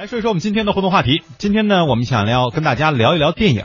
[0.00, 1.22] 来说一说我们今天的互动话题。
[1.36, 3.62] 今天呢，我们想要跟大家聊一聊电影。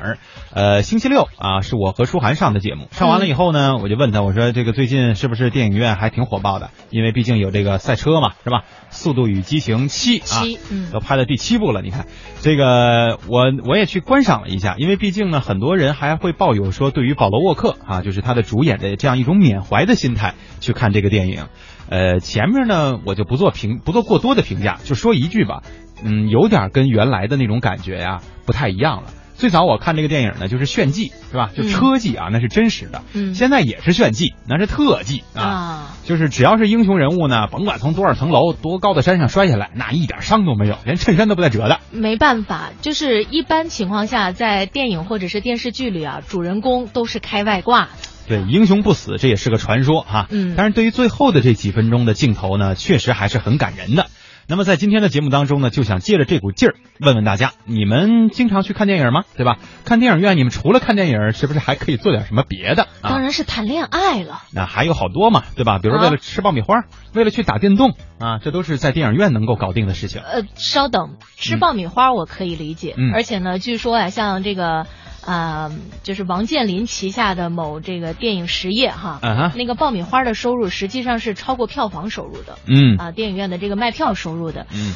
[0.53, 2.89] 呃，星期六啊，是我和舒涵上的节目。
[2.91, 6.71] 上完了以后呢，我就问他，我说这个最近是不是电影院还挺火爆的？
[6.89, 8.63] 因为毕竟有这个赛车嘛，是吧？
[8.89, 11.81] 《速度与激情七》啊，嗯都拍到第七部了。
[11.81, 12.05] 你看，
[12.41, 21.45] 这个我我也去观赏了一下，因为毕竟呢，很多人还会抱有说对于保罗沃克啊，就是他的主演的这样一种缅怀的心态去看这个电影。
[21.87, 25.61] 呃，前面呢我就不做评不做过多的评价，就说一句吧，
[26.05, 29.09] 嗯，有点跟原来的那种感觉呀不太一样了。
[29.37, 31.49] 最早我看这个电影呢，就是炫技，是吧？
[31.53, 33.01] 就嗯车技啊，那是真实的。
[33.13, 35.41] 嗯现在也是炫技，那是特技啊。
[35.43, 41.81] 啊，就是只要是英雄人物呢，甭管从多少层楼、多高的山上摔下来，那一点伤都没有，连衬衫都不带折的。
[41.91, 47.89] 没办法，就是一般情况下，在电影或者是电视剧里啊，主人公都是开外挂的。
[48.27, 50.27] 对，英雄不死，这也是个传说哈。
[50.31, 54.07] 嗯但是对于最后的这几分钟的镜头呢，确实还是很感人的。
[54.47, 59.23] 那么在今天的节目当中呢，就想借着这股劲儿，问问大家，你们经常去看电影吗？
[59.35, 59.57] 对吧？
[59.85, 63.09] 看电影院，你们除了看电影，是不是还可以做点什么别的啊？
[63.09, 64.43] 当然是谈恋爱了。
[64.53, 65.79] 那还有好多嘛，对吧？
[65.79, 70.21] 比如说为了吃爆米花，为了去打电动啊，这都是在电影院能够搞定的事情。
[70.21, 74.85] 呃，稍等，吃爆米花我可以理解，嗯而且呢，据说呀、像这个，
[75.25, 75.71] 呃，
[76.03, 79.19] 就是王健林旗下的某这个电影实业哈，
[79.55, 84.67] 那个爆米花的收入实际上是超过票房收入的，嗯啊，电影院的这个卖票收入的。
[84.73, 84.93] 嗯，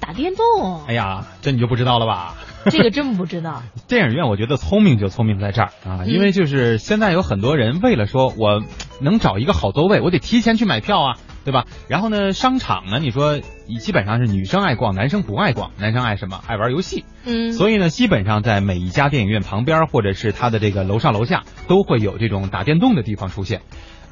[0.00, 2.34] 打电动，哎呀，这你就不知道了吧？
[2.70, 3.62] 这个真不知道。
[3.88, 8.62] 电影院我觉得聪明就聪明在这儿啊，嗯因为就是现在有很多人为了说我
[9.00, 11.66] 能找一个好座位，我得提前去买票啊，对吧？
[11.88, 13.40] 然后呢，商场呢，你说
[13.80, 16.40] 基本上是女生爱逛，男生不爱逛，男生爱什么？
[16.46, 17.04] 爱玩游戏。
[17.24, 23.62] 嗯，所以呢，基本上在每一家电影院旁边或者是它的这个楼上楼下都会有这种打电动的地方出现。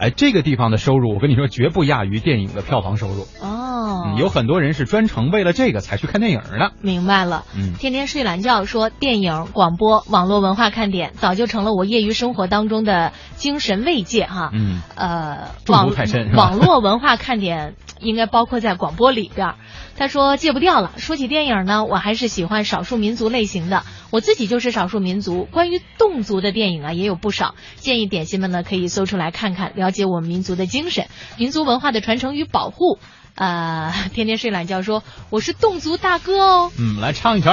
[0.00, 3.26] 哎，这个地方的收入，我跟你说绝不亚于电影的票房收入。
[3.42, 6.72] 哦，嗯，有很多人是专程为了这个才去看电影的。
[6.80, 7.44] 明白了。
[7.54, 14.50] 嗯天天睡懒觉说，电影、广播、网络文化看点早就成了我业余生活当中的精神慰藉哈。
[14.54, 19.54] 嗯，呃，网太深网络文化看点应该包括在广播里边儿。
[20.00, 20.94] 他说戒不掉了。
[20.96, 25.44] 说起电影呢，我还是喜欢少数民族类型的，我自己就是少数民族。
[25.44, 32.98] 关于侗族的电影啊，也有不少，建议点心们呢可以搜出来看看，了解我们民族的精神、民族文化的传承与保护。
[33.34, 36.72] 呃，天天睡懒觉说我是侗族大哥哦。
[36.78, 37.50] 嗯，来唱一曲。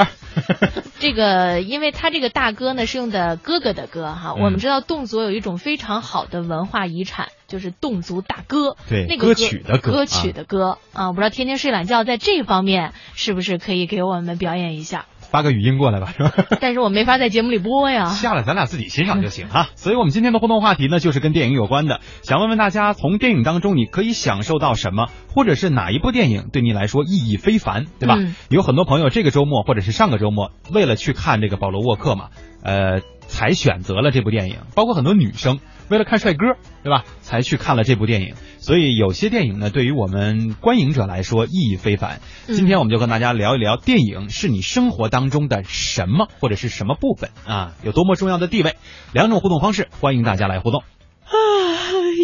[0.98, 16.32] 这个，因为他这个大哥呢是用的哥哥的哥哈，嗯我们知道侗族有一种非常好的文化遗产，就是侗族大歌，对那个歌曲的歌歌曲的歌啊，我不知道天天睡懒觉在这方面是不是可以给我们表演一下，发个语音过来吧，是吧？
[16.60, 18.04] 但是我没法在节目里播呀。
[18.12, 19.70] 下来咱俩自己欣赏就行哈。
[19.76, 28.16] 所以我们今天的互动话题呢，就是跟电影有关的，想问问大家，从电影当中你可以享受到什么，或者是哪一部电影对你来说意义非凡，对吧？
[28.18, 32.28] 嗯有很多朋友这个周末或者是上个周末，为了去看这个保罗沃克嘛，
[32.62, 35.60] 呃，才选择了这部电影，包括很多女生
[35.90, 37.04] 为了看帅哥，对吧？
[37.22, 38.34] 才去看了这部电影。
[38.58, 42.20] 所以有些电影呢，对于我们观影者来说意义非凡。
[42.46, 48.76] 嗯今天我们就跟大家聊一聊电影是你生活当中的什么或者是什么部分啊，有多么重要的地位。
[49.12, 50.82] 两种互动方式，欢迎大家来互动。
[51.24, 51.32] 啊，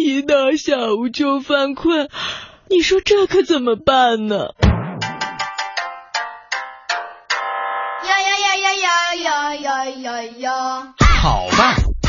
[0.05, 2.09] 一到下午就犯困，
[2.69, 4.49] 你说这可怎么办呢？
[8.05, 10.93] 呀呀呀呀呀呀呀呀呀！
[11.21, 11.75] 好办，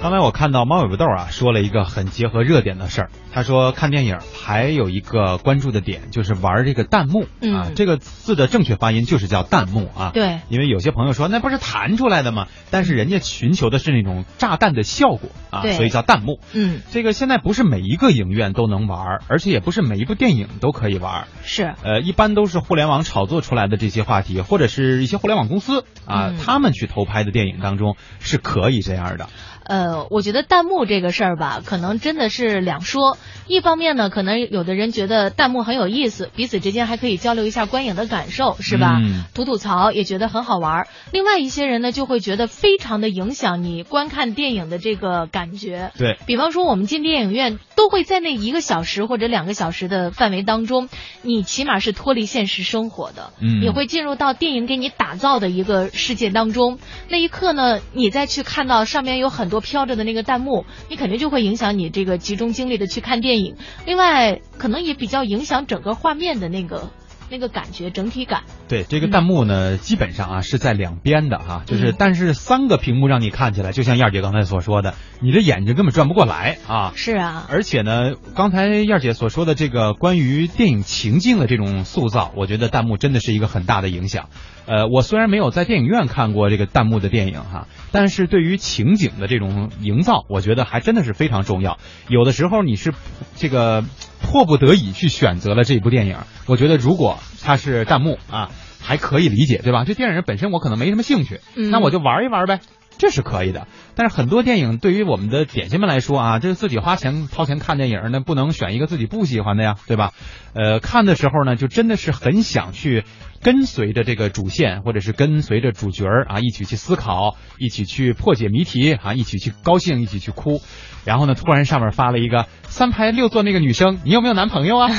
[0.00, 10.10] 刚才我看到猫尾巴豆啊说了一个很结合热点的事儿，他说看电影还有一个关注的点就是玩这个弹幕、啊嗯，这个字的正确发音就是叫弹幕啊。
[10.14, 12.46] 对因为有些朋友说那不是弹出来的吗？
[12.70, 16.40] 但是人家寻求的是那种炸弹的效果啊，所以叫弹幕。
[16.54, 21.26] 嗯，这个现在不是每一个影院都能玩，而且也不是每一部电影都可以玩。
[21.42, 29.28] 是，呃，一般都是互联网炒作出来的这些话题，或者是一些互联网公司啊，嗯他们去投拍的电影当中是可以这样的。
[29.70, 33.16] 呃，我觉得弹幕这个事儿吧，可能真的是两说。
[33.46, 38.98] 一方面呢，可能有的人觉得弹幕很有意思，彼此之间还可以交流一下观影的感受，是吧？
[39.00, 40.88] 嗯吐吐槽也觉得很好玩。
[41.12, 45.92] 另外一些人呢，就会觉得非常的影响你观看电影的这个感觉。
[45.96, 50.88] 对，比方说，我们进电影院都会在那一个小时或者两个小时的范围当中，
[51.22, 56.78] 你起码是脱离现实生活的，嗯你会进入到电影给你打造的一个世界当中。
[57.08, 63.56] 那一刻呢，你再去看到上面有很多飘着的那个弹幕，你肯定就会影响你这个集中精力的去看电影。
[63.86, 66.90] 另外，可能也比较影响整个画面的那个
[67.30, 68.42] 那个感觉，整体感。
[68.68, 76.92] 对，这个弹幕呢，基本上啊是在两边的哈、就是嗯但是三个屏幕让你看起来，就像燕儿姐刚才所说的，你的眼睛根本转不过来啊。
[76.96, 84.28] 是啊，而且呢，刚才燕儿姐所说的这个关于电影情境的这种塑造，我觉得弹幕真的是一个很大的影响。
[84.66, 91.78] 呃，我虽然没有在电影院看过这个弹幕的电影哈，但是对于情景的这种营造，我觉得还真的是非常重要。
[92.08, 92.92] 有的时候你是
[93.36, 93.84] 这个
[94.22, 99.84] 迫不得已去选择了这部电影，我觉得如果它是弹幕啊，还可以理解，对吧？
[99.84, 102.60] 这电影本身我可能没什么兴趣，嗯那我就玩一玩呗。
[103.00, 110.12] 这是可以的，但是很多电影对于我们的点心们来说啊，这自己花钱掏钱看电影，那不能选一个自己不喜欢的呀，对吧？
[110.52, 113.04] 呃，看的时候呢，就真的是很想去
[113.42, 120.60] 跟随着这个主线，或者是跟随着主角儿啊，一起去思考，一起去破解谜题啊，一起去高兴，一起去哭。
[121.06, 124.90] 然后呢，突然上面发了一个三排六座那个女生，你有没有男朋友啊？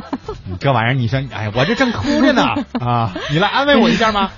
[0.48, 2.42] 你这玩意儿，你说，哎，我这正哭着呢
[2.80, 4.30] 啊，你来安慰我一下吗？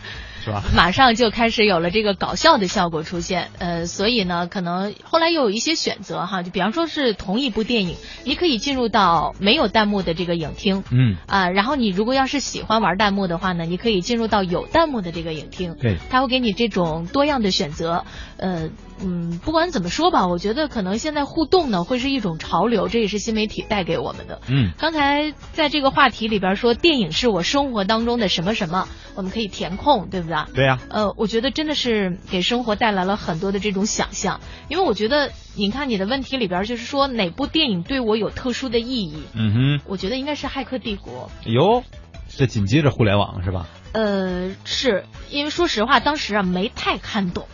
[0.45, 0.65] 是吧？
[0.75, 18.05] 马上就开始有了这个搞笑的效果出现，呃，所以呢，可能后来又有一些选择哈，就比方说是同一部电影，你可以进入到没有弹幕的这个影厅，嗯，啊，然后你如果要是喜欢玩弹幕的话呢，你可以进入到有弹幕的这个影厅，对，他会给你这种多样的选择，
[18.37, 18.69] 呃。
[19.03, 24.41] 嗯，不管怎么说吧，我觉得可能现在互动呢会是一种潮流，这也是新媒体带给我们的。
[24.49, 30.37] 嗯，刚才在这个话题里边说，电影是我生活当中的什么什么，我们可以填空，对不对？
[30.55, 39.81] 对呀、呃，我觉得真的是给生活带来了很多的这种想象，因为我觉得，你看你的问题里边就是说哪部电影对我有特殊的意义，嗯哼。
[39.87, 41.31] 我觉得应该是《骇客帝国》。
[41.51, 41.83] 哟，
[42.29, 43.67] 这紧接着互联网是吧？
[43.93, 47.47] 呃，是因为说实话，当时啊没太看懂，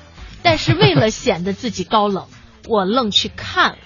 [0.42, 2.26] 但是为了显得自己高冷，
[2.68, 3.78] 我愣去看了。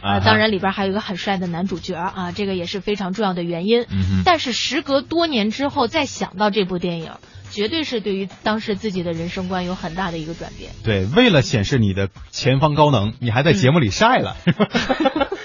[0.00, 3.84] 啊当然里边还有一个很帅的男主角啊，这个也是非常重要的原因。
[4.24, 7.10] 但是时隔多年之后再想到这部电影，
[7.50, 10.70] 绝对是对于当时自己的人生观有很大的一个转变。
[10.84, 14.68] 对，为了显示你的前方高能，你还在节目里晒了，是吧？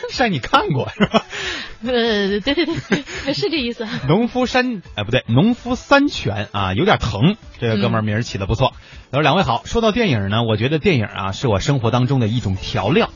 [0.12, 1.26] 晒你看过是吧？
[1.86, 3.88] 呃，对对对，对是这意思。
[4.08, 7.36] 农夫山，哎，不对，农夫三泉啊，有点疼。
[7.60, 8.74] 这个哥们儿名儿起的不错。
[9.12, 13.10] 他说：“两位好，说到电影呢，我觉得电影啊是我生活当中的一种调料，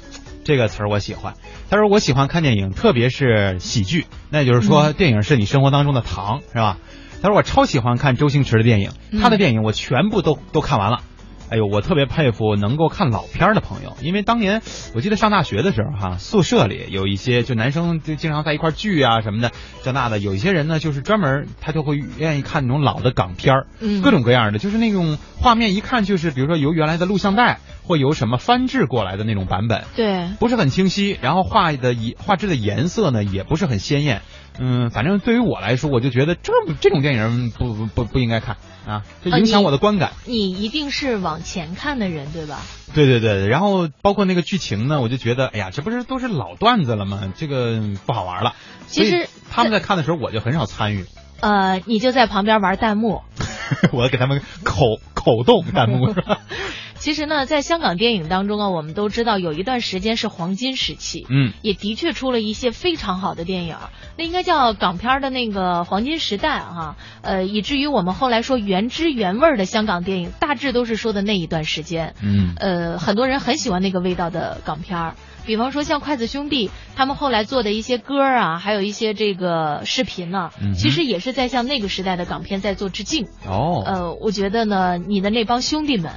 [0.44, 1.34] 这个词儿我喜欢。
[1.70, 6.78] 他说我喜欢看电影，特别是喜剧，那也就是说电影是你生活当中的糖，是吧？
[7.22, 8.92] 他说我超喜欢看周星驰的电影，
[9.22, 11.02] 他的电影我全部都都看完了。
[11.50, 14.62] 哎呦，我特别佩服能够看老片儿的朋友，因为当年
[14.94, 19.52] 我记得上大学的时候哈，宿舍里有一些就男生就经常在一块儿聚啊什么的，
[19.84, 20.20] 这那的。
[20.20, 34.22] 有一些人呢，就是专门他就会愿意看那种老的港片儿，嗯各种各样的，就是那种画面一看就是，比如说由原来的录像带或由什么翻制过来的那种版本，对，不是很清晰，然后画的颜画质的颜色呢也不是很鲜艳。
[34.60, 40.12] 嗯，反正对于我来说，我就觉得这这种电影不不不不应该看啊，就影响我的观感。
[40.26, 42.62] 你一定是往前看的人，对吧？
[42.94, 47.32] 对对对，然后包括那个剧情呢，我就觉得，哎呀，这不是都是老段子了吗？
[47.36, 48.54] 这个不好玩了。
[48.88, 51.06] 其实他们在看的时候，我就很少参与，
[51.42, 53.22] 呃，你就在旁边玩弹幕。
[53.92, 56.40] 我给他们口口动弹幕是吧？
[57.00, 63.76] 其实呢，在香港电影当中啊，我们都知道有一段时间是黄金时期，嗯，也的确出了一些非常好的电影，
[64.18, 72.54] 那应该叫港片的那个黄金时代哈、呃，以至于我们后来说原汁原味的香港电影，大致都是说的那一段时间，嗯。
[72.58, 75.16] 呃，很多人很喜欢那个味道的港片儿。
[75.46, 83.28] 比方说像筷子兄弟，他们后来做的一些歌儿啊，还有一些这个视频呢、嗯其实也是在向那个时代的港片在做致敬。
[83.48, 86.12] 哦，呃，我觉得呢，你的那帮兄弟们，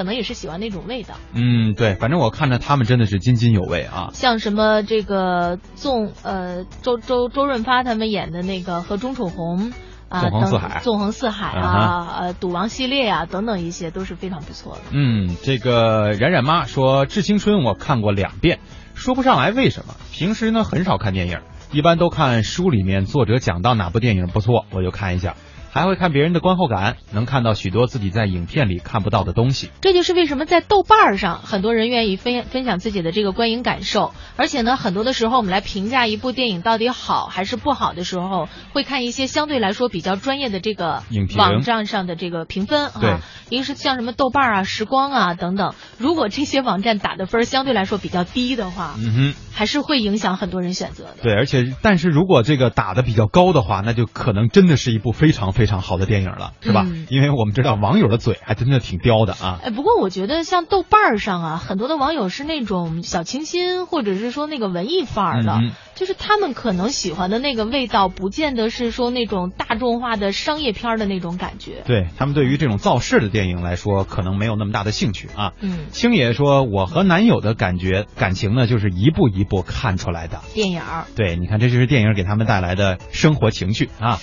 [0.00, 1.16] 可可能也是喜欢那种味道。
[1.34, 4.08] 嗯，对，反正我看着他们真的是津津有味啊。
[4.14, 9.74] 像什么这个纵呃周周周润发他们演的那个和钟楚红。
[10.08, 14.80] 啊，纵横四海，纵横四海啊，呃，赌王系列啊，等等一些都是非常不错的。
[14.92, 18.58] 嗯，这个冉冉妈说《致青春》我看过两遍，
[18.94, 19.94] 说不上来为什么。
[20.10, 21.40] 平时呢很少看电影，
[21.72, 25.36] 一般都看书里面作者讲到哪部电影不错，我就看一下。
[25.72, 29.70] 还会看别人的观后感，能看到许多自己在影片里看不到的东西。
[29.80, 34.12] 这就是为什么在豆瓣上很多人愿意分分享自己的这个观影感受。
[34.36, 41.04] 而且呢，很多的时候我们来评价一部电影到底好还是不好的时候，会看一些相对来说比较专业的这个
[41.38, 45.74] 网站上的这个评分啊，一个是像什么豆瓣啊、时光啊等等。
[45.98, 51.16] 如果这些网站打的分相对来说比较低的话，嗯哼，还是会影响很多人选择的。
[51.22, 55.52] 对，而且但是如果这个打的比较高的话，那就可能真的是一部非常。
[55.60, 56.86] 非常好的电影了，是吧？
[57.10, 59.60] 因为我们知道网友的嘴还真的挺刁的啊。
[59.62, 65.60] 哎，不过我觉得像豆瓣上啊，很多的网友是那种小清新，或者是说那个文艺范儿的。
[65.94, 71.82] 就是他们可能喜欢的那个味道，不见得是说那种大众化的商业片的那种感觉。
[71.84, 75.52] 对他们对于这种造势的电影来说，可能没有那么大的兴趣啊。
[75.60, 80.40] 嗯，星爷说，我和男友的感觉感情呢，就是一步一步看出来的。
[80.54, 80.80] 电影。
[81.16, 84.18] 对，你看，这就是电影给他们带来的生活情趣啊。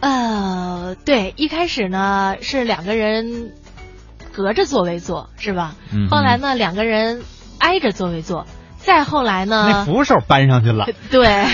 [0.00, 3.52] 呃，对，一开始呢是两个人
[4.32, 5.74] 隔着座位坐，是吧？
[5.92, 6.08] 嗯。
[6.08, 7.22] 后来呢，两个人
[7.58, 8.46] 挨着座位坐。
[8.78, 9.66] 再后来呢？
[9.68, 10.86] 那扶手搬上去了。
[11.12, 11.44] 对，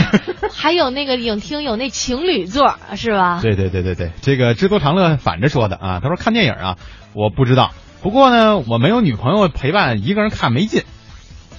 [0.52, 3.40] 还有那个影厅有那情侣座，是吧？
[3.42, 5.98] 对对对对对，这个知足常乐反着说的啊。
[6.00, 6.76] 他说看电影啊，
[7.14, 10.84] 我不知道，不过呢，我没有女朋友陪伴，一个人看没劲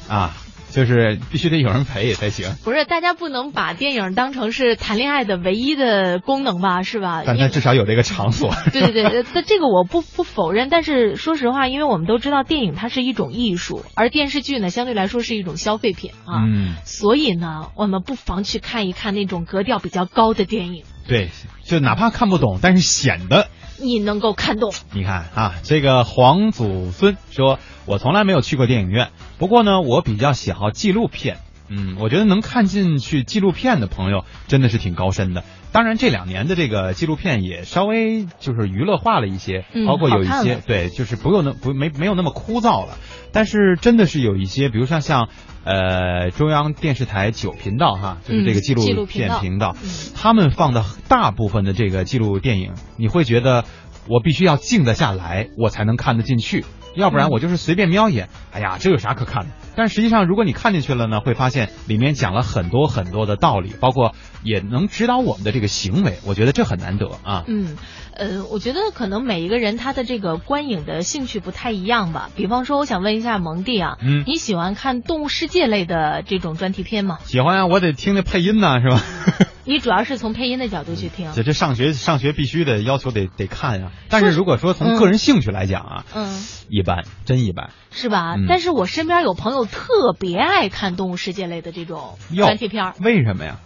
[0.08, 0.34] 啊。
[0.78, 2.54] 就是必须得有人陪才行。
[2.64, 6.84] 不是，大家不能把电影当成是谈恋爱的唯一的功能吧？
[6.84, 7.24] 是吧？
[7.26, 8.54] 但它至少有这个场所。
[8.72, 10.70] 对对对，这这个我不不否认。
[10.70, 16.46] 但是说实话，因为我们都知道电影它是一种艺术，而电视剧呢相对来说是一种消费品啊。
[16.46, 16.76] 嗯。
[16.86, 20.84] 所以呢，我们不妨去看一看那种格调比较高的电影。
[21.08, 21.30] 对，
[21.64, 24.74] 就哪怕看不懂，但是显得你能够看懂。
[24.94, 27.60] 你看啊，这个黄祖孙说。
[27.86, 31.38] 我从来没有去过电影院，不过呢，我比较喜好纪录片。
[31.70, 35.44] 嗯，我觉得能看进去纪录片的朋友真的是挺高深的。
[35.72, 42.98] 当然，这两年的这个纪录片也稍微就是娱乐化了一些，包括有一些对，就是不用那不没没有那么枯燥了。
[43.32, 45.28] 但是真的是有一些，比如像像
[45.66, 49.76] 呃中央电视台九频道哈，就是这个纪录片频道，
[50.16, 53.66] 他们放的大部分的这个纪录电影，你会觉得
[54.08, 56.66] 我必须要静得下来，我才能看得进去。
[56.98, 59.50] 要不然我就是随便瞄一眼，哎呀，这有啥可看的？
[59.76, 66.18] 但实际上，如果你看进去了呢，会发现里面讲了很多很多的道理，包括也能指导我们的这个行为。
[66.26, 67.44] 我觉得这很难得啊。
[67.48, 67.78] 嗯，
[68.18, 72.30] 呃，我觉得可能每一个人他的这个观影的兴趣不太一样吧。
[72.36, 77.20] 比方说，我想问一下蒙蒂啊，嗯，你喜欢看动物世界类的这种专题片吗？
[77.26, 79.02] 喜欢啊，我得听那配音呢，是吧？
[79.66, 81.30] 你主要是从配音的角度去听。
[81.34, 83.92] 这这上学上学必须得要求得得看呀。
[84.10, 87.72] 但是如果说从个人兴趣来讲啊，嗯，一般，真一般。
[87.92, 88.36] 是吧？
[88.48, 93.60] 但是我身边有朋友特别爱看动物世界类的这种专题片为什么呀？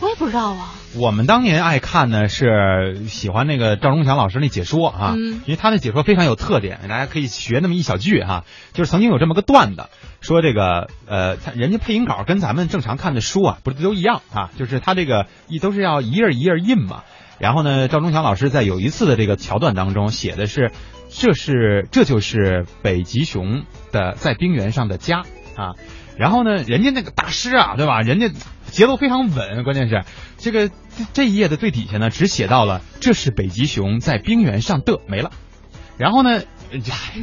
[0.00, 0.74] 我也不知道啊。
[0.96, 8.44] 我们当年爱看呢，是喜欢那个赵忠祥老师那解说啊，因为他那解说非常有特点，大家可以学那么一小句哈。
[8.72, 9.84] 就是曾经有这么个段子，
[10.20, 14.50] 说这个呃，他人家配音稿跟咱们正常看的书啊，不是都一样啊？
[14.58, 17.02] 就是他这个一都是要一页一页印嘛。
[17.38, 20.70] 然后呢，赵忠祥老师在有一次的这个桥段当中写的是。
[21.12, 25.24] 这是这就是北极熊的在冰原上的家
[25.56, 25.74] 啊，
[26.16, 28.00] 然后呢，人家那个大师啊，对吧？
[28.00, 28.28] 人家
[28.70, 30.04] 节奏非常稳，关键是
[30.38, 30.70] 这个
[31.12, 35.30] 这一页的最底下呢，只写到了这是北极熊在冰原上的没了。
[35.98, 36.42] 然后呢，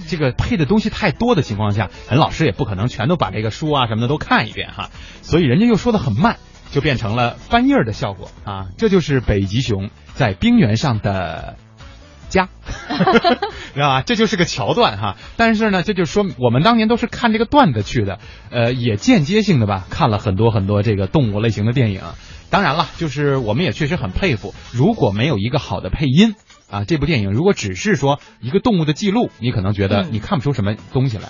[0.08, 6.38] 这个配的东西太多的情况下，很老师也不可能全都把这个书啊什么的都看一遍哈，所以人家又说的很慢，
[6.72, 8.68] 就变成了翻页的效果啊。
[8.78, 11.58] 这就是北极熊在冰原上的。
[12.30, 12.50] 家，
[13.74, 14.02] 知道吧？
[14.06, 15.18] 这就是个桥段哈。
[15.36, 18.20] 但是呢，这就说我们当年都是看这个段子去的，
[18.50, 22.02] 呃，也间接性的吧，看了很多很多这个动物类型的电影。
[22.50, 26.36] 当然了，就是我们也确实很佩服，如果没有一个好的配音
[26.70, 31.30] 啊，这部电影如果只是说一个动物的记录，你可能觉得你看不出什么东西来。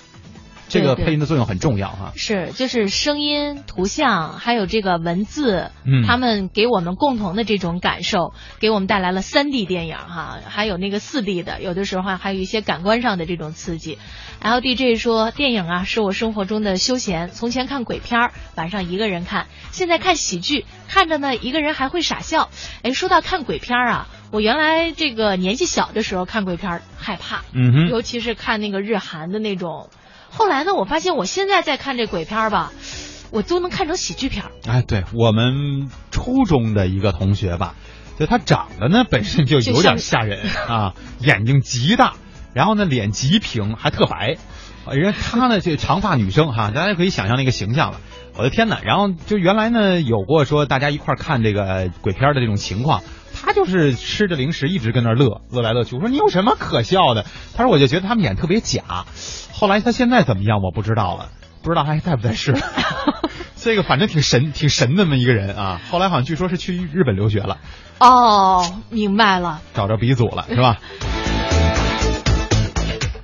[0.68, 2.12] 这个配音的作用很重要哈。
[2.14, 13.98] 是，就是声音、图像，还有这个文字，嗯他们给我们共同的这种感受，给我们带来了三 D 电影哈，还有那个四 D 的，有的时候还有一些感官上的这种刺激。
[14.42, 22.48] LDJ 说，电影啊是我生活中的休闲，从前看鬼片儿，晚上一个人看，现在看喜剧，看着呢一个人还会傻笑。
[22.82, 29.88] 哎，说到看鬼片儿啊，我原来这个年纪小的时候看鬼片儿害怕，嗯哼，尤其是看那个日韩的那种。
[30.38, 32.72] 后来呢，我发现我现在在看这鬼片儿吧，
[33.32, 34.52] 我都能看成喜剧片儿。
[34.68, 37.74] 哎，对我们初中的一个同学吧，
[38.20, 42.12] 就他长得呢本身就有点吓人啊，眼睛极大，
[42.54, 44.36] 然后呢脸极平，还特白。
[44.84, 48.00] 呃人家他呢，这长发女生哈，大家可以想象那个形象了。
[48.36, 53.02] 我的天呐，然后就原来呢有过说大家一块儿看这个鬼片的这种情况，
[53.34, 55.96] 他就是吃着零食一直跟那儿乐，乐来乐去。
[55.96, 57.26] 我说你有什么可笑的？
[57.56, 59.04] 他说我就觉得他们演特别假。
[59.60, 61.30] 后来他现在怎么样我不知道了，
[61.64, 62.54] 不知道他还在不在世。
[63.58, 65.80] 这个反正挺神挺神的那么一个人啊。
[65.90, 67.58] 后来好像据说是去日本留学了，
[67.98, 69.60] 哦，明白了。
[69.74, 70.78] 找着鼻祖了是吧？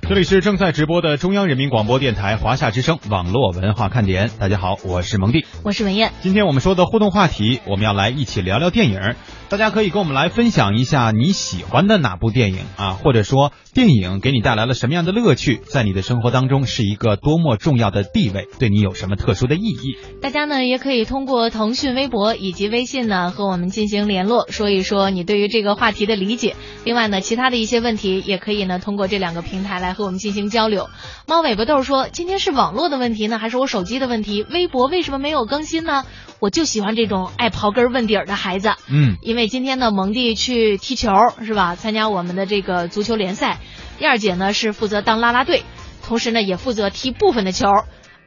[0.01, 4.29] 这里是正在直播的中央人民广播电台华夏之声网络文化看点。
[4.37, 5.45] 大家好，我是蒙蒂。
[5.63, 6.11] 我是文艳。
[6.19, 9.15] 今天我们说的互动话题，我们要来一起聊聊电影。
[9.47, 19.97] 大家可以跟我们来分享一下你喜欢的哪部电影啊，或者说电影给你带来了什么样的乐趣，在你的生活当中是一个多么重要的地位，对你有什么特殊的意义？
[20.19, 26.55] 大家呢也可以通过腾讯微博以及微信呢和我们进行联络，说一说你对于这个话题的理解。
[26.83, 30.89] 另外呢，其他的一些问题也可以呢通过这两个平台来和我们进行交流。
[31.27, 34.43] 猫尾巴豆说，今天是网络的问题呢，还是我手机的问题？
[34.49, 36.03] 微博为什么没有更新呢？
[36.39, 38.73] 我就喜欢这种爱刨根问底儿的孩子。
[38.89, 41.11] 嗯，因为今天呢，蒙蒂去踢球
[41.43, 41.75] 是吧？
[41.75, 43.59] 参加我们的这个足球联赛。
[43.99, 45.63] 燕儿姐呢是负责当啦啦队，
[46.05, 47.67] 同时呢也负责踢部分的球。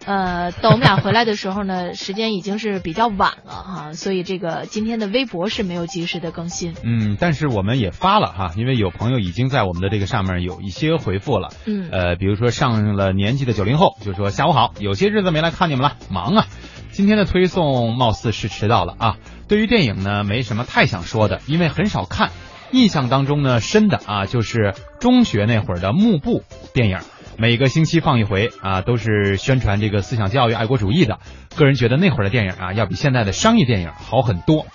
[0.05, 6.75] 呃，等我们俩回来的时候呢， 时间已经是比较晚了哈，所以这个今天的微博是没有及时的更新。
[6.83, 11.49] 嗯，但是我们也发了哈，因为有朋友已经在我们的这个上面有一些回复了。
[11.67, 16.47] 嗯呃，比如说上了年纪的九零后就说下午好，有些日子没来看你们了，忙啊。
[16.91, 19.17] 今天的推送貌似是迟到了啊。
[19.47, 22.31] 对于电影呢，没什么太想说的，因为很少看。
[22.71, 26.43] 印象当中呢，深的啊，就是中学那会儿的幕布
[26.75, 26.99] 电影，
[27.41, 31.21] 每个星期放一回啊，都是宣传这个思想教育、爱国主义的。
[31.55, 34.67] 个人觉得那会儿的电影啊，要比现在的商业电影好很多。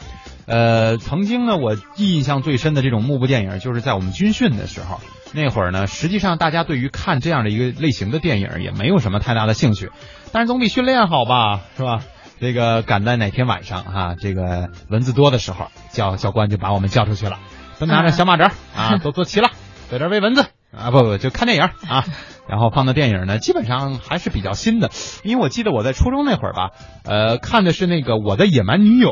[0.46, 5.02] 呃，曾经呢，我印象最深的这种幕布电影，就是在我们军训的时候。
[5.34, 9.92] 那会儿呢，实际上大家对于看这样的一个类型的电影也没有什么太大的兴趣，
[10.32, 12.00] 但是总比训练好吧，是吧？
[12.40, 17.40] 这个赶在哪天晚上哈、这个蚊子多的时候，教教官就把我们叫出去了，
[17.80, 19.50] 都拿着小马扎啊，都坐齐了，
[19.90, 22.06] 在这喂蚊子啊，不不，就看电影啊。
[22.48, 24.90] 然后放的电影呢，基本上还是比较新的，
[25.24, 26.72] 因为我记得我在初中那会儿吧，
[27.04, 29.12] 呃，看的是那个《我的野蛮女友》。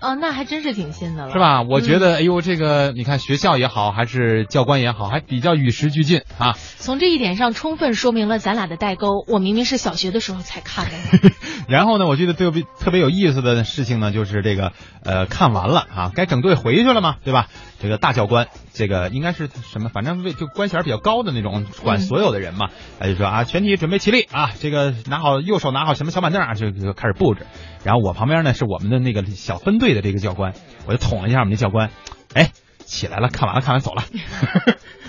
[0.00, 1.38] 哦，那还真是挺新的了，是？
[1.38, 1.62] 吧？
[1.62, 6.54] 我觉得，哎呦，这个你看学校也好，还是教官也好，还比较与时俱进啊。
[6.78, 9.24] 从这一点上充分说明了咱俩的代沟。
[9.26, 11.30] 我明明是小学的时候才看的。
[11.68, 14.72] 然后呢，我觉得特别特别有意思的事情呢，就是这个
[15.04, 17.48] 呃，看完了啊，该整队回去了嘛，对吧？
[17.80, 19.88] 这个大教官，这个应该是什么？
[19.88, 22.68] 反正为就官衔比较高的那种，管所有的人嘛。
[22.98, 27.46] 他就说啊，全体准备起立啊，这个拿好右手拿好什么小板凳啊，就就开始布置。
[27.84, 30.52] 然后我旁边呢是我们的那个小分队的这个教官，
[30.86, 31.90] 我就捅了一下我们的教官，
[32.34, 32.50] 哎，
[32.84, 34.04] 起来了，看完了，看完走了。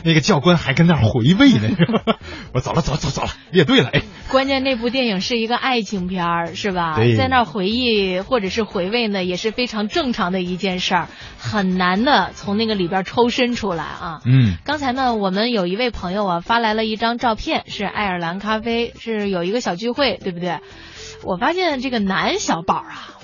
[0.02, 1.76] 那个教官还跟那儿回味呢，
[2.54, 4.02] 我走了，走了走了走了，列队了，哎。
[4.30, 6.96] 关键那部电影是一个爱情片儿，是吧？
[7.18, 14.22] 在那儿回忆或者是回味呢，也是非常正常的一件事儿，很难的从那个里边抽身出来啊。
[14.26, 14.56] 嗯。
[14.64, 20.60] 刚才呢，我们有一位朋友啊发来了一张照片，是爱尔兰咖啡，是有一个小聚会，对不对？
[21.24, 23.18] 我发现这个男小宝啊，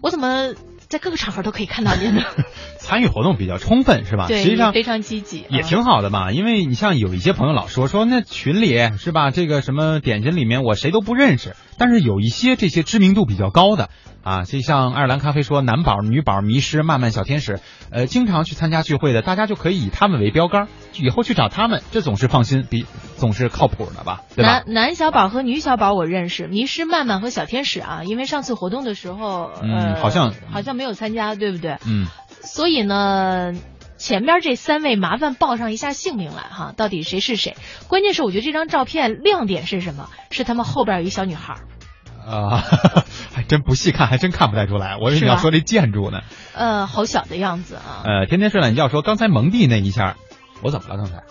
[0.00, 0.54] 我怎么
[0.88, 2.22] 在各个场合都可以看到您呢？
[2.84, 4.26] 参与活动比较充分是吧？
[4.28, 13.88] 对，实际上非常积极，也啊挺好的嘛，因为你像有一些朋友老说说那群里是吧，这个什么点心里面我谁都不认识，但是有一些这些知名度比较高的
[14.22, 22.84] 啊，就像爱尔兰咖啡说男宝、女宝、迷失、漫漫小天使，呃，经常去参加聚会的，大家就可以以他们为标杆，以后去找他们，这总是放心，比
[23.16, 24.74] 总是靠谱的吧，对吧男？
[24.74, 31.76] 男小宝和女小宝我认识，迷失漫漫和小天使啊，因为上次活动的时候，嗯呃，好像好像没有参加，对不对？
[31.86, 32.06] 嗯，
[32.44, 33.52] 所以呢，
[33.96, 37.56] 前边这三位麻烦报上一下姓名来哈，到底谁是谁？
[37.88, 40.08] 关键是我觉得这张照片亮点是什么？
[40.30, 42.62] 是他们后边有一小女孩儿，啊、
[43.34, 46.20] 还真不细看，还真看不太出来，我以为你要说这建筑呢。
[46.54, 48.02] 呃，好小的样子啊。
[48.04, 50.16] 呃，天天睡懒觉说刚才蒙蒂那一下，
[50.62, 51.22] 我怎么了刚才？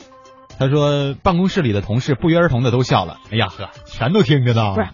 [0.59, 3.17] 他说办公室里的同事不约而同的都笑了。
[3.31, 4.75] 哎呀呵，全都听着呢。
[4.75, 4.87] 不是，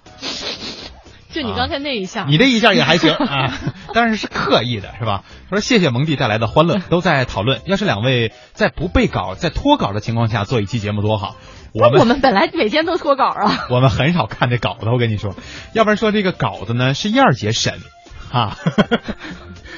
[1.32, 3.54] 就你刚才那一下，你这一下也还行 啊，
[3.94, 5.24] 但是是刻意的，是吧？
[5.50, 11.36] 他说谢谢蒙蒂带来的欢乐， 都在讨论，要是两位在不背稿、在脱稿的情况下做一期节目多好。
[11.72, 13.68] 我们 我们本来每天都脱稿啊。
[13.70, 15.36] 我们很少看这稿子，我跟你说，
[15.74, 17.76] 要不然说这个稿子呢是燕儿姐审，
[18.32, 18.58] 啊，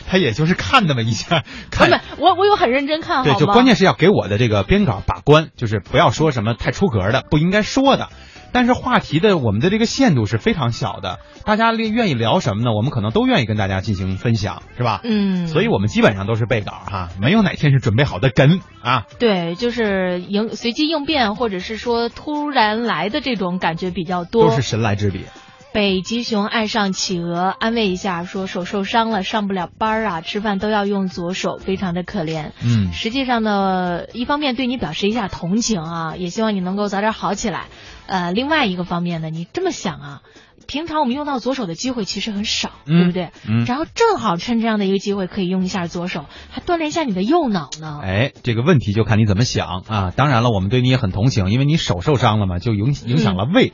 [0.09, 8.07] 他也就是看那么一下，看不我我有很认真看，好对，就关键是要给我的这个编稿把关，就是不要说什么太出格的，不应该说的。
[8.51, 12.71] 但是话题的我们的这个限度是非常小的，大家愿意聊什么呢？
[12.73, 15.01] 我们可能都愿意跟大家进行分享，是吧？
[15.03, 19.05] 嗯，所以我们基本上都是背稿哈，没有哪天是准备好的梗啊。
[19.19, 24.49] 对，就是应随机应变，或者是说突然来的这种感觉比较多。
[24.49, 25.25] 都是神来之笔。
[25.73, 32.51] 北极熊爱上企鹅，安慰一下说手受伤了，上不了班啊，吃饭都要用左手，非常的可怜。
[32.61, 37.67] 嗯，实际上呢，一方面对你表示一下同情啊，也希望你能够早点好起来。
[38.07, 40.21] 呃，另外一个方面呢，你这么想啊，
[40.67, 43.29] 平常我们用到左手的机会其实很少，嗯对不对？
[43.47, 47.99] 嗯然后正好趁这样的一个机会，可以用一下左手，还锻炼一下你的右脑呢。
[48.03, 50.11] 哎，这个问题就看你怎么想啊。
[50.15, 53.73] 当然了，我们对你也很同情，因为你手受伤了嘛，就影影响了胃。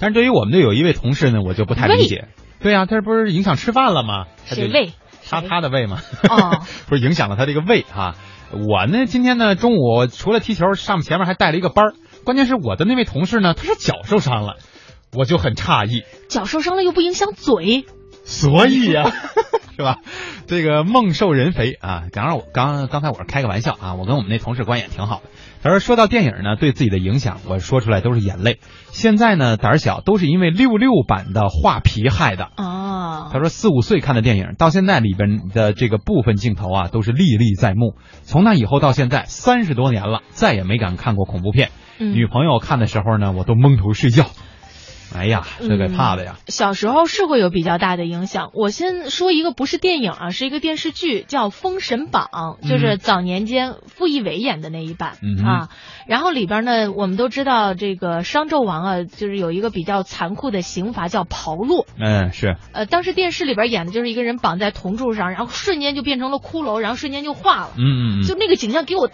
[0.00, 2.28] 但是对于我们的有一位同事呢，我就不太理解。
[2.60, 4.26] 对呀、他不是影响吃饭了吗？
[4.48, 4.92] 他就谁胃？
[5.30, 8.14] 他他的胃嘛，哦 不是影响了他这个胃哈、
[8.50, 11.94] 我呢，今天呢中午除了踢球，上面前面还带了一个班儿
[12.28, 14.56] 关键是我的那位同事呢，他是脚受伤了，
[15.16, 16.02] 我就很诧异。
[16.28, 17.86] 脚受伤了又不影响嘴，
[18.26, 19.10] 所以呀、
[19.74, 20.00] 是吧？
[20.46, 25.30] 这个梦瘦人肥啊，刚刚我刚刚才我是开个玩笑啊，我跟我们那同事关系也挺好的。
[25.62, 28.60] 他说说到电影呢，对自己的影响，我说出来都是眼泪。
[28.90, 32.50] 现在呢胆小，都是因为六六版的画皮害的。
[32.56, 37.94] 啊，他说四五岁看的电影，到现在里边的这个部分镜头啊，都是历历在目。
[38.24, 41.70] 从那以后到现在三十多年了，再也没敢看过恐怖片。
[41.98, 44.26] 嗯女朋友看的时候呢，我都蒙头睡觉。
[45.16, 46.36] 哎呀，这给怕的呀！
[46.48, 48.50] 小时候是会有比较大的影响。
[48.52, 52.28] 我先说一个不是电影啊，是一个电视剧，叫《封神榜》，
[52.68, 55.68] 就是早年间傅艺伟演的那一版、嗯啊。
[56.06, 61.86] 然后里边呢，我们都知道这个商纣王啊，就是有一个比较残酷的刑罚叫炮烙。
[61.98, 67.70] 嗯，是，呃，当时电视里边演的就是一个人绑在铜柱上，然后瞬间就变成了骷髅，然后瞬间就化了。
[67.78, 69.10] 嗯嗯嗯，就那个景象给我，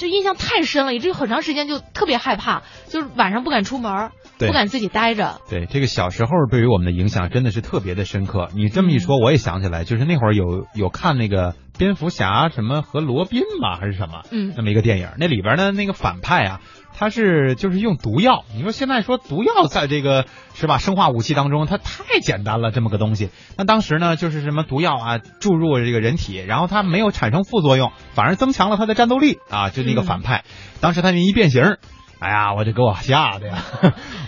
[0.00, 5.40] 就印象太深了，以至于很长时间就特别害怕，就是晚上不敢出门，对不敢自己待着。
[5.48, 8.48] 对这个小时候对于我们的影响真的是特别的深刻。
[8.54, 16.60] 你这么一说，我也想起来，就是那会儿有有看那个蝙蝠侠什么和罗宾吧，还是什么，嗯那么一个电影，那里边的那个反派啊，
[16.96, 18.44] 他是就是用毒药。
[18.54, 23.30] 你说现在说毒药在这个是吧生化武器当中，它太简单了，这么个东西。
[23.56, 30.44] 那当时呢就是什么毒药啊注入这个人体，然后它没有产生副作用，反而增强了它的战斗力啊，就那个反派。
[30.80, 31.76] 当时他那一变形。
[32.22, 33.64] 哎呀，我就给我吓的呀！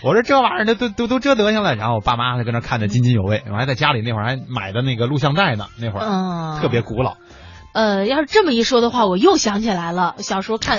[0.02, 7.16] 我说这玩意儿都都都都这德行了，然后我爸妈还搁那看的津津有味，我还在家里那会儿还买的那个录像带呢，那会儿、嗯，特别古老。
[7.74, 10.78] 呃，要是这么一说的话，我又想起来了，小时候看，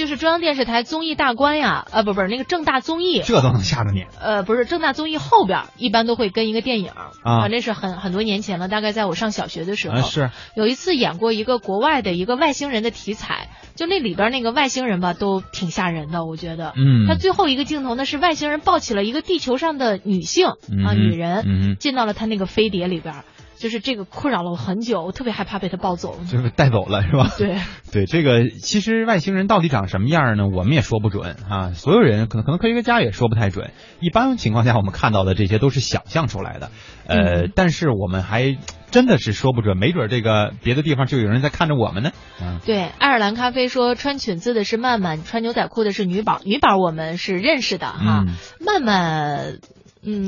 [0.00, 6.88] 就是中央电视台综艺大观呀，呃，不不是那个正大综艺，这都能吓着你呃，不是正大综艺后边一般都会跟一个电影
[7.22, 10.00] 啊那是很很多年前了，大概在我上小学的时候，啊！
[10.00, 16.72] 是，有一次演过一个国外的一个外星人的题材，就那里边那个外星人吧，都挺吓人的，我觉得。
[16.76, 21.44] 嗯，他最后一个镜头呢是外星人抱起了一个地球上的女性、啊女人，
[21.78, 23.24] 进到了他那个飞碟里边儿，
[23.60, 26.18] 就是这个困扰了我很久，我特别害怕被他抱走。
[26.26, 27.30] 就是带走了是吧？
[27.36, 27.58] 对，
[27.92, 30.48] 对，这个其实外星人到底长什么样呢？
[30.48, 31.72] 我们也说不准啊。
[31.74, 33.70] 所有人可能可能科学家也说不太准。
[34.00, 36.70] 一般情况下，我们看到的这些都是想象出来的，
[37.06, 38.56] 呃，嗯但是我们还
[38.90, 42.12] 真的是说不准，没准这个别的地方就有人在看着我们呢。
[42.42, 46.40] 嗯，对，爱尔兰咖啡说穿裙子的是曼曼，穿牛仔裤的是女宝。
[46.44, 49.60] 女宝我们是认识的哈，嗯曼曼，嗯，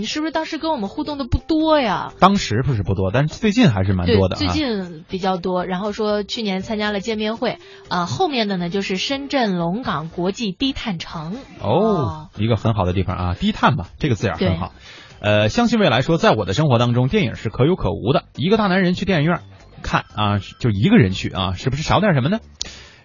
[0.04, 2.12] 是不是当时跟我们互动的不多呀？
[2.18, 4.38] 当时不是不多，但是最近还是蛮多的啊。
[4.38, 5.64] 最近比较多。
[5.64, 7.58] 然后说去年参加了见面会，
[7.88, 11.36] 啊、后面的呢就是深圳龙岗国际低碳城。
[11.60, 14.72] 哦，一个很好的地方啊，低碳吧，这个字眼很好。
[15.20, 18.24] 呃，相信未来说，在我的生活当中，电影是可有可无的。
[18.36, 19.40] 一个大男人去电影院
[19.82, 22.40] 看啊，就一个人去啊，是不是少点什么呢？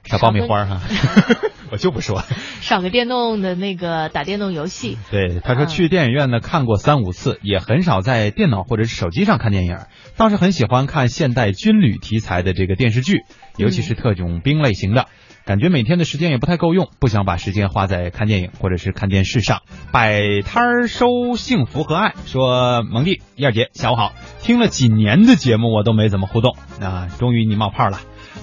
[0.08, 0.82] 少爆米花哈，
[1.72, 2.24] 我就不说。
[2.62, 4.98] 赏个电动的那个打电动游戏。
[5.12, 9.78] 对，他说嗯去电影院呢看过三五次，也很少在电脑或者是手机上看电影，
[10.16, 13.24] 倒是很喜欢看现代军旅题材的这个电视剧，
[13.58, 15.08] 尤其是特种兵类型的。
[15.48, 19.62] 感觉每天的时间也不太够用，不想把时间花在看电影或者是看电视上。
[19.94, 28.02] 摆摊儿收幸福和爱，说蒙蒂燕姐下午好，听了几年的节目我都没怎么互动，啊，终于你冒泡了。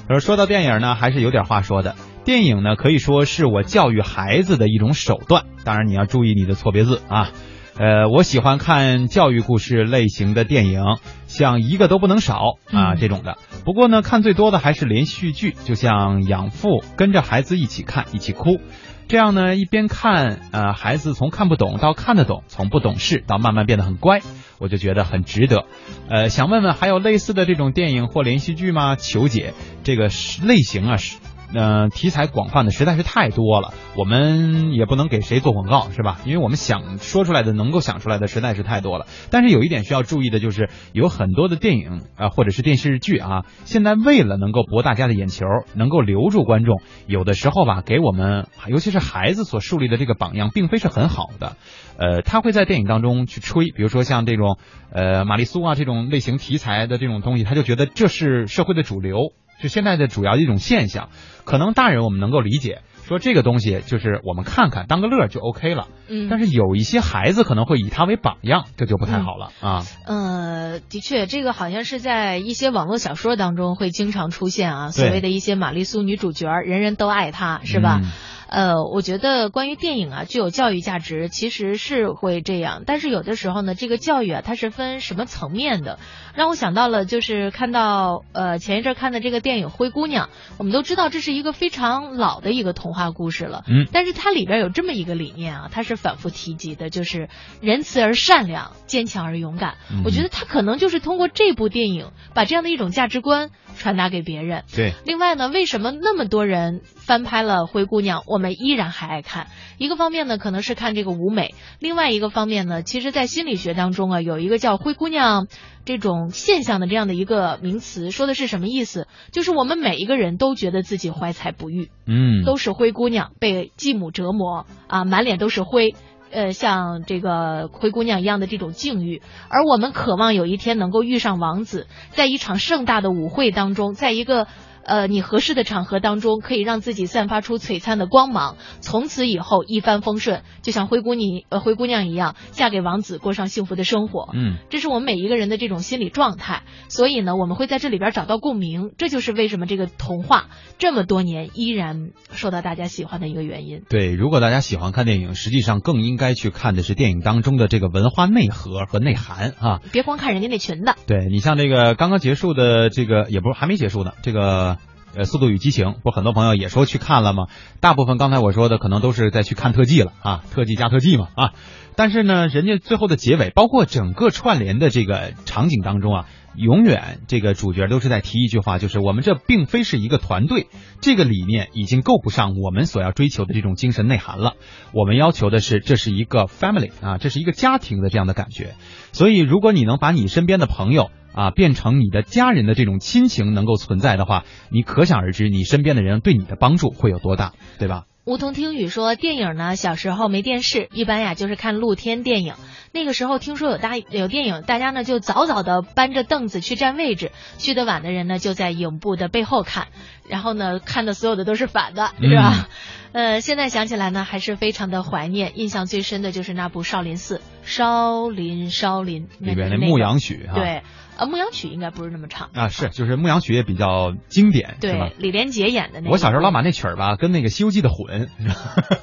[0.09, 1.95] 他说说到电影呢，还是有点话说的。
[2.25, 7.33] 电影呢可以说是我教育孩子的一种手段，当然你要注意你的错别字啊。
[7.77, 10.83] 呃，我喜欢看教育故事类型的电影，
[11.27, 13.37] 像一个都不能少啊嗯这种的。
[13.65, 18.61] 不过呢，看最多的还是连续剧，就像养父跟着孩子一起看，一起哭。
[19.07, 24.21] 这样呢，一边看，呃，孩子从看不懂到看得懂，从不懂事到慢慢变得很乖，
[24.59, 25.67] 我就觉得很值得。
[26.09, 28.95] 呃，想问问还有类似的这种电影或连续剧吗？
[28.97, 30.05] 求解，这个
[30.45, 31.19] 类型啊是。
[31.55, 36.19] 呃，题材广泛的实在是太多了，我们也不能给谁做广告，是吧？
[36.25, 39.07] 因为我们想说出来的、能够想出来的实在是太多了。
[39.31, 51.57] 但是有一点需要注意的就是，有很多的电影啊、或者是电视剧啊，现在为了能够博大家的眼球，能够留住观众，有的时候吧，给我们尤其是孩子所树立的这个榜样，并非是很好的。
[51.97, 54.59] 呃，他会在电影当中去吹，比如说像这种
[54.91, 61.09] 呃玛丽苏啊这种类型题材的这种东西，他就觉得这是社会的主流，是现在的主要一种现象。
[61.45, 65.89] 可能大人我们能够理解，说这个东西就是我们看看当个乐就 OK 了。
[66.09, 69.83] 嗯，但是有一些孩子可能会以他为榜样，这就不太好了啊。
[70.07, 78.01] 呃，的确，这个好像是在一些网络小说当中会经常出现啊，所谓的一些玛丽苏女主角，人人都爱她，是吧？
[78.03, 78.11] 嗯
[78.49, 82.83] 呃，我觉得关于电影啊，具有教育价值，其实是会这样。
[82.87, 85.99] 但是有的时候呢，这个教育啊，它是分什么层面的，
[86.35, 90.27] 让我想到了，就是看到呃前一阵看的这个电影《灰姑娘》，
[90.59, 97.29] 我们都知道这是一个非常老的一个童话故事了，嗯但是它里边有这么一个理念啊，它是反复提及的，就是
[97.61, 99.75] 仁慈而善良，坚强而勇敢。
[99.91, 104.65] 嗯我觉得它可能就是通过这部电影，把这样的一种价值观传达给别人。
[104.75, 109.49] 对，另外呢，为什么那么多人翻拍了《灰姑娘》，我们依然还爱看？
[109.77, 115.47] 一个方面呢，可能是看这个舞美；另外一个方面呢，其实在心理学当中啊，有一个叫“灰姑娘”
[115.85, 119.07] 这种现象的这样的一个名词，说的是什么意思？
[119.33, 125.95] 就是我们每一个人都觉得自己怀才不遇，嗯，都是灰姑娘，被继母折磨啊，满脸都是灰。
[126.31, 134.49] 呃，像这个灰姑娘一样的这种境遇，而我们渴望有一天能够遇上王子，在一场盛大的舞会当中，在一个
[134.85, 144.31] 呃你合适的场合当中，可以让自己散发出璀璨的光芒，从此以后一帆风顺，就像灰姑娘呃灰姑娘一样，嫁给王子，过上幸福的生活。
[144.35, 144.57] 嗯。
[144.71, 150.47] 这是我们每一个人的这种心理状态，所以呢，我们会在这里边找到共鸣，这就是为什么这个童话
[150.79, 153.83] 这么多年依然受到大家喜欢的一个原因。
[153.89, 159.81] 对，如果大家喜欢看电影，实际上更应该去看的是电影当中的这个文化内核和内涵啊。
[159.93, 164.74] 别光看人家那裙子，对你像这个刚刚结束的这个，也不是还没结束呢，这个。
[165.17, 167.47] 呃，《速度与激情》不，很多朋友也说去看了吗？
[167.81, 171.53] 大部分刚才我说的可能都是在去看特技了啊，特技加特技嘛啊。
[171.97, 180.67] 但是呢，人家最后的结尾，包括整个串联的这个场景当中啊，永远这个主角都是在提一句话，就是我们这并非是一个团队，
[181.01, 184.55] 这个理念已经够不上我们所要追求的这种精神内涵了。
[184.93, 188.75] 我们要求的是，这是一个 family 啊，这是一个家庭的这样的感觉。
[189.13, 198.05] 所以，如果你能把你身边的朋友啊变成你的家人的这种亲情能够存在的话，你可想而知，你身边的人对你的帮助会有多大，对吧？
[198.25, 202.55] 梧桐听雨说，电影呢，小时候没电视，一般呀就是看露天电影。
[202.91, 209.89] 那个时候听说有大有电影，大家呢就早早的搬着凳子去占位置，去的晚的人呢就在影布的背后看，
[210.29, 212.69] 然后呢看的所有的都是反的，是吧？
[213.13, 215.57] 呃，现在想起来呢，还是非常的怀念。
[215.59, 220.83] 印象最深的就是那部《少林寺》，少林少林里边的牧羊曲啊，对，
[221.17, 225.13] 呃，牧羊曲应该不是那么唱，啊是，就是牧羊曲也比较经典，对，？
[225.19, 226.11] 李连杰演的那个。
[226.11, 228.27] 我小时候老把那曲儿吧跟那个《西游记》的混，《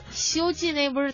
[0.09, 1.13] 西游记》那不是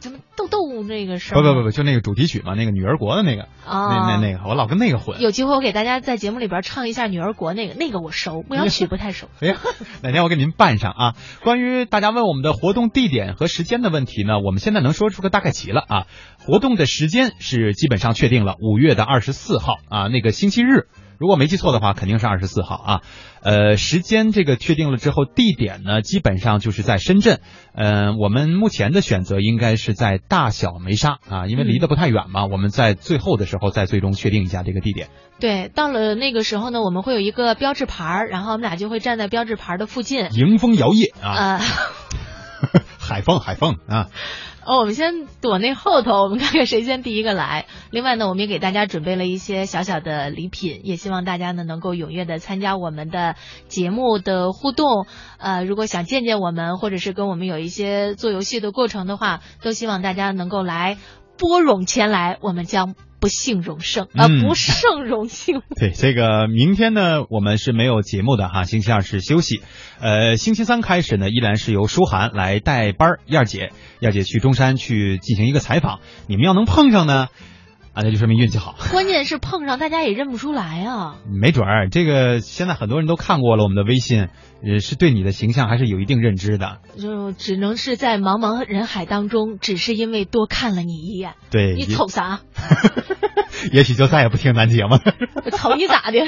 [0.00, 1.36] 什么豆豆那个事儿？
[1.36, 5.20] 不不不不，就那个主题曲嘛，那个女儿国的那个，啊，那那那个，我老跟那个混。
[5.20, 9.28] 有机会我给大家在节目里边唱一下《女儿国》那个，那个我熟，牧羊曲不太熟。
[9.40, 9.56] 哎呀，
[10.02, 11.14] 哪天我给您办上啊！
[11.42, 16.06] 关于大家问我们的活动地点和时间的问题呢，我们现在能说出个大概齐了啊。
[16.38, 20.86] 活动的时间是基本上确定了，五月的二十四号啊，那个星期日。
[21.18, 23.00] 如果没记错的话，肯定是二十四号啊。
[23.42, 27.40] 呃，时间这个确定了之后，地点呢基本上就是在深圳。
[27.74, 32.46] 嗯、我们目前的选择应该是在大小梅沙啊，因为离得不太远嘛。
[32.46, 35.08] 我们在最后的时候再最终确定一下这个地点。
[35.40, 40.28] 对，到了那个时候呢，我们会有一个标志牌儿，然后我们俩就会站在标志牌的附近。
[40.32, 41.60] 迎风摇曳啊，呃，
[42.98, 44.08] 海风海风啊，
[44.68, 47.64] 哦，我们先躲那后头，我们看看谁先第一个来。
[47.90, 53.36] 另外呢，我们也给大家准备了一些小小的礼品，也希望大家呢能够踊跃的参加我们的
[53.68, 55.06] 节目的互动。
[55.38, 60.98] 呃，如果想见见我们，或者是跟我们有一些做游戏的过程的话，都希望大家能够来
[61.38, 65.62] 拨冗前来，我们将不幸荣盛啊、嗯不胜荣幸。
[65.76, 69.60] 对，这个明天呢，我们是没有节目的哈，星期二是休息。
[70.00, 76.00] 呃，星期三开始呢，依然是由舒涵来带班儿，燕儿姐，燕儿姐去中山去进行一个采访。
[76.26, 77.28] 你们要能碰上呢，
[77.98, 78.76] 啊，那就说明运气好。
[78.92, 81.16] 关键是碰上大家也认不出来啊。
[81.28, 84.28] 没准儿，这个现在很多人都看过了我们的微信，
[84.62, 86.78] 呃，是对你的形象还是有一定认知的。
[86.96, 92.38] 就只能是在茫茫人海当中，只是因为多看了你一眼，对，你瞅啥？
[93.72, 95.00] 也许就再也不听咱节目了。
[95.58, 96.20] 瞅你咋的？